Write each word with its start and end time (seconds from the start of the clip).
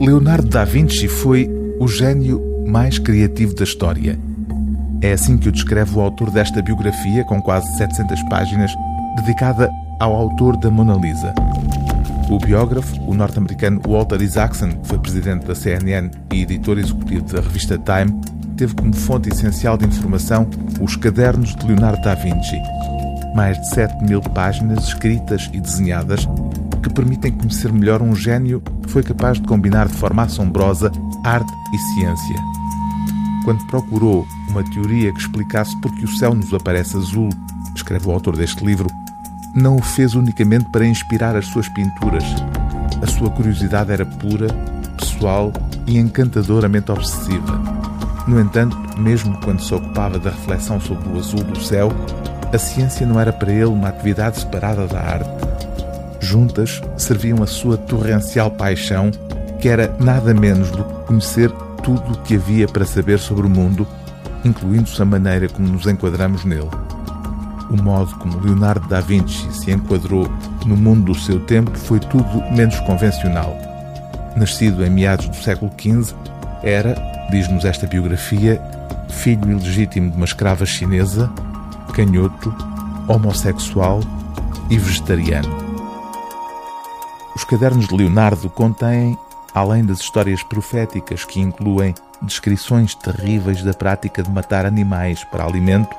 Leonardo 0.00 0.48
da 0.48 0.64
Vinci 0.64 1.06
foi 1.06 1.48
o 1.78 1.86
gênio 1.86 2.40
mais 2.66 2.98
criativo 2.98 3.54
da 3.54 3.64
história. 3.64 4.18
É 5.00 5.12
assim 5.12 5.36
que 5.36 5.48
o 5.48 5.52
descreve 5.52 5.96
o 5.96 6.00
autor 6.00 6.30
desta 6.30 6.62
biografia, 6.62 7.24
com 7.24 7.40
quase 7.42 7.66
700 7.76 8.22
páginas, 8.28 8.72
dedicada 9.16 9.70
ao 10.00 10.14
autor 10.14 10.56
da 10.56 10.70
Mona 10.70 10.94
Lisa. 10.94 11.34
O 12.30 12.38
biógrafo, 12.38 12.94
o 13.02 13.14
norte-americano 13.14 13.80
Walter 13.86 14.22
Isaacson, 14.22 14.70
que 14.70 14.88
foi 14.88 14.98
presidente 14.98 15.46
da 15.46 15.54
CNN 15.54 16.10
e 16.32 16.42
editor 16.42 16.78
executivo 16.78 17.24
da 17.24 17.40
revista 17.40 17.78
Time, 17.78 18.20
teve 18.56 18.74
como 18.74 18.94
fonte 18.94 19.28
essencial 19.28 19.76
de 19.76 19.86
informação 19.86 20.48
os 20.80 20.96
cadernos 20.96 21.54
de 21.56 21.66
Leonardo 21.66 22.00
da 22.02 22.14
Vinci. 22.14 22.60
Mais 23.34 23.60
de 23.60 23.68
7 23.70 24.04
mil 24.04 24.20
páginas 24.20 24.84
escritas 24.84 25.50
e 25.52 25.60
desenhadas 25.60 26.26
que 26.82 26.92
permitem 26.92 27.32
conhecer 27.32 27.72
melhor 27.72 28.02
um 28.02 28.14
gênio 28.14 28.60
que 28.82 28.90
foi 28.90 29.02
capaz 29.02 29.40
de 29.40 29.46
combinar 29.46 29.86
de 29.86 29.94
forma 29.94 30.22
assombrosa 30.22 30.90
arte 31.24 31.52
e 31.72 31.78
ciência. 31.78 32.36
Quando 33.44 33.64
procurou 33.66 34.26
uma 34.48 34.62
teoria 34.64 35.12
que 35.12 35.20
explicasse 35.20 35.80
por 35.80 35.92
que 35.94 36.04
o 36.04 36.16
céu 36.16 36.34
nos 36.34 36.52
aparece 36.52 36.96
azul, 36.96 37.28
escreve 37.74 38.08
o 38.08 38.10
autor 38.10 38.36
deste 38.36 38.64
livro, 38.64 38.88
não 39.54 39.76
o 39.76 39.82
fez 39.82 40.14
unicamente 40.14 40.66
para 40.70 40.86
inspirar 40.86 41.36
as 41.36 41.46
suas 41.46 41.68
pinturas. 41.68 42.24
A 43.02 43.06
sua 43.06 43.30
curiosidade 43.30 43.92
era 43.92 44.06
pura, 44.06 44.48
pessoal 44.98 45.52
e 45.86 45.98
encantadoramente 45.98 46.90
obsessiva. 46.90 47.60
No 48.26 48.40
entanto, 48.40 48.76
mesmo 49.00 49.36
quando 49.40 49.60
se 49.60 49.74
ocupava 49.74 50.18
da 50.18 50.30
reflexão 50.30 50.80
sobre 50.80 51.08
o 51.08 51.18
azul 51.18 51.42
do 51.42 51.60
céu, 51.60 51.90
a 52.52 52.58
ciência 52.58 53.06
não 53.06 53.18
era 53.18 53.32
para 53.32 53.52
ele 53.52 53.64
uma 53.64 53.88
atividade 53.88 54.38
separada 54.38 54.86
da 54.86 55.00
arte 55.00 55.52
juntas 56.32 56.80
serviam 56.96 57.42
a 57.42 57.46
sua 57.46 57.76
torrencial 57.76 58.50
paixão, 58.50 59.10
que 59.60 59.68
era 59.68 59.94
nada 60.00 60.32
menos 60.32 60.70
do 60.70 60.82
que 60.82 61.06
conhecer 61.06 61.50
tudo 61.82 62.12
o 62.12 62.18
que 62.22 62.36
havia 62.36 62.66
para 62.66 62.86
saber 62.86 63.18
sobre 63.18 63.46
o 63.46 63.50
mundo, 63.50 63.86
incluindo-se 64.42 65.00
a 65.02 65.04
maneira 65.04 65.46
como 65.48 65.68
nos 65.68 65.86
enquadramos 65.86 66.44
nele. 66.44 66.70
O 67.70 67.76
modo 67.82 68.14
como 68.16 68.40
Leonardo 68.40 68.88
da 68.88 69.00
Vinci 69.00 69.46
se 69.52 69.70
enquadrou 69.70 70.26
no 70.64 70.76
mundo 70.76 71.12
do 71.12 71.18
seu 71.18 71.38
tempo 71.40 71.76
foi 71.76 72.00
tudo 72.00 72.42
menos 72.50 72.78
convencional. 72.80 73.54
Nascido 74.34 74.84
em 74.84 74.90
meados 74.90 75.28
do 75.28 75.36
século 75.36 75.70
XV, 75.78 76.14
era, 76.62 76.94
diz-nos 77.30 77.66
esta 77.66 77.86
biografia, 77.86 78.60
filho 79.10 79.50
ilegítimo 79.50 80.10
de 80.10 80.16
uma 80.16 80.24
escrava 80.24 80.64
chinesa, 80.64 81.30
canhoto, 81.92 82.54
homossexual 83.06 84.00
e 84.70 84.78
vegetariano. 84.78 85.71
Os 87.34 87.44
cadernos 87.44 87.88
de 87.88 87.96
Leonardo 87.96 88.50
contêm, 88.50 89.18
além 89.54 89.84
das 89.84 90.00
histórias 90.00 90.42
proféticas 90.42 91.24
que 91.24 91.40
incluem 91.40 91.94
descrições 92.20 92.94
terríveis 92.94 93.62
da 93.62 93.72
prática 93.72 94.22
de 94.22 94.30
matar 94.30 94.66
animais 94.66 95.24
para 95.24 95.44
alimento, 95.44 95.96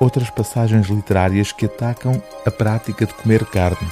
outras 0.00 0.30
passagens 0.30 0.88
literárias 0.88 1.52
que 1.52 1.66
atacam 1.66 2.20
a 2.46 2.50
prática 2.50 3.04
de 3.04 3.12
comer 3.12 3.44
carne. 3.44 3.86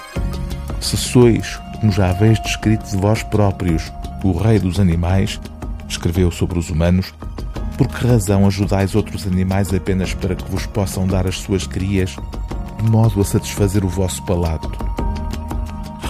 Se 0.81 0.97
sois, 0.97 1.61
como 1.79 1.93
já 1.93 2.09
haveis 2.09 2.41
descrito 2.43 2.89
de 2.89 2.97
vós 2.97 3.23
próprios, 3.23 3.93
o 4.25 4.33
rei 4.33 4.59
dos 4.59 4.81
animais, 4.81 5.39
escreveu 5.87 6.31
sobre 6.31 6.59
os 6.59 6.71
humanos, 6.71 7.13
por 7.77 7.87
que 7.87 8.07
razão 8.07 8.47
ajudais 8.47 8.95
outros 8.95 9.27
animais 9.27 9.73
apenas 9.73 10.15
para 10.15 10.35
que 10.35 10.51
vos 10.51 10.65
possam 10.65 11.07
dar 11.07 11.27
as 11.27 11.39
suas 11.39 11.67
crias, 11.67 12.17
de 12.83 12.91
modo 12.91 13.21
a 13.21 13.25
satisfazer 13.25 13.85
o 13.85 13.89
vosso 13.89 14.25
palato? 14.25 14.88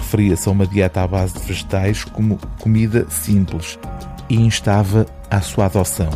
Referia-se 0.09 0.49
a 0.49 0.51
uma 0.51 0.65
dieta 0.65 1.03
à 1.03 1.07
base 1.07 1.35
de 1.35 1.39
vegetais 1.41 2.03
como 2.03 2.39
comida 2.59 3.05
simples 3.11 3.77
e 4.27 4.35
instava 4.41 5.05
à 5.29 5.39
sua 5.39 5.67
adoção. 5.67 6.09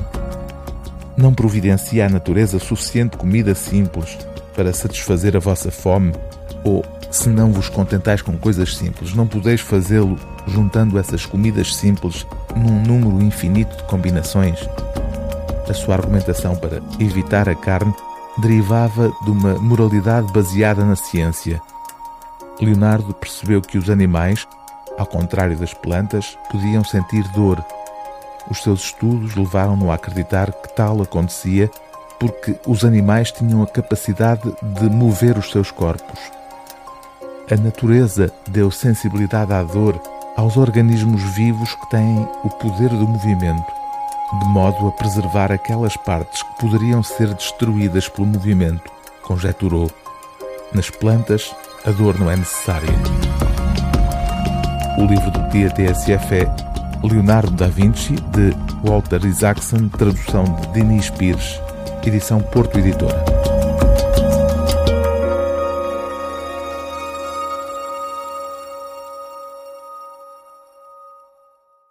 Não 1.15 1.31
providencia 1.31 2.07
a 2.07 2.09
natureza 2.09 2.57
suficiente 2.57 3.17
comida 3.17 3.53
simples 3.53 4.17
para 4.55 4.73
satisfazer 4.73 5.35
a 5.35 5.39
vossa 5.39 5.69
fome? 5.69 6.11
Ou, 6.63 6.83
se 7.11 7.29
não 7.29 7.51
vos 7.51 7.69
contentais 7.69 8.23
com 8.23 8.35
coisas 8.35 8.75
simples, 8.75 9.13
não 9.13 9.27
podeis 9.27 9.61
fazê-lo 9.61 10.17
juntando 10.47 10.97
essas 10.97 11.23
comidas 11.27 11.75
simples 11.75 12.25
num 12.55 12.81
número 12.81 13.23
infinito 13.23 13.77
de 13.77 13.83
combinações? 13.83 14.59
A 15.69 15.73
sua 15.73 15.93
argumentação 15.95 16.55
para 16.55 16.81
evitar 16.99 17.47
a 17.47 17.53
carne 17.53 17.93
derivava 18.39 19.13
de 19.23 19.29
uma 19.29 19.53
moralidade 19.59 20.33
baseada 20.33 20.83
na 20.83 20.95
ciência 20.95 21.61
Leonardo 22.59 23.13
percebeu 23.13 23.61
que 23.61 23.77
os 23.77 23.89
animais, 23.89 24.47
ao 24.97 25.05
contrário 25.05 25.57
das 25.57 25.73
plantas, 25.73 26.37
podiam 26.51 26.83
sentir 26.83 27.23
dor. 27.29 27.63
Os 28.49 28.61
seus 28.61 28.81
estudos 28.81 29.35
levaram-no 29.35 29.91
a 29.91 29.95
acreditar 29.95 30.51
que 30.51 30.75
tal 30.75 31.01
acontecia 31.01 31.69
porque 32.19 32.55
os 32.65 32.85
animais 32.85 33.31
tinham 33.31 33.61
a 33.63 33.67
capacidade 33.67 34.53
de 34.61 34.89
mover 34.89 35.37
os 35.37 35.51
seus 35.51 35.71
corpos. 35.71 36.19
A 37.51 37.55
natureza 37.57 38.31
deu 38.47 38.71
sensibilidade 38.71 39.51
à 39.51 39.61
dor 39.63 40.01
aos 40.37 40.55
organismos 40.57 41.21
vivos 41.35 41.75
que 41.75 41.89
têm 41.89 42.27
o 42.43 42.49
poder 42.49 42.89
do 42.89 43.07
movimento, 43.07 43.71
de 44.39 44.45
modo 44.47 44.87
a 44.87 44.91
preservar 44.93 45.51
aquelas 45.51 45.97
partes 45.97 46.41
que 46.41 46.59
poderiam 46.61 47.03
ser 47.03 47.33
destruídas 47.33 48.07
pelo 48.07 48.27
movimento, 48.27 48.89
conjeturou. 49.21 49.91
Nas 50.73 50.89
plantas, 50.89 51.53
a 51.85 51.91
dor 51.91 52.17
não 52.19 52.31
é 52.31 52.35
necessária. 52.35 52.89
O 54.97 55.05
livro 55.05 55.31
do 55.31 55.49
dia 55.49 55.69
TSF 55.69 56.35
é 56.35 56.55
Leonardo 57.03 57.51
da 57.51 57.67
Vinci, 57.67 58.15
de 58.31 58.55
Walter 58.83 59.25
Isaacson, 59.25 59.89
tradução 59.89 60.43
de 60.43 60.67
Denis 60.69 61.09
Pires, 61.09 61.59
edição 62.05 62.39
Porto 62.39 62.79
Editora. 62.79 63.23